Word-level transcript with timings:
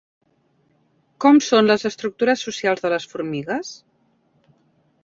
Com 1.25 1.37
són 1.49 1.69
les 1.73 1.85
estructures 1.91 2.47
socials 2.49 2.83
de 2.87 2.93
les 2.95 3.07
formigues? 3.13 3.73